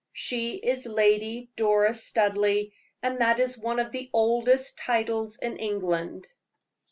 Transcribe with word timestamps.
She 0.13 0.55
is 0.55 0.87
Lady 0.87 1.51
Doris 1.55 2.03
Studleigh, 2.03 2.71
and 3.03 3.21
that 3.21 3.39
is 3.39 3.55
one 3.55 3.77
of 3.77 3.91
the 3.91 4.09
oldest 4.11 4.79
titles 4.79 5.37
in 5.37 5.57
England." 5.57 6.27